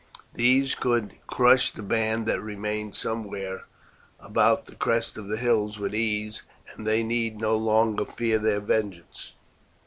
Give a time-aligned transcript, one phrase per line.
[0.33, 3.65] These could crush the band that remained somewhere
[4.19, 6.41] about the crest of the hills with ease,
[6.75, 9.33] and they need no longer fear their vengeance.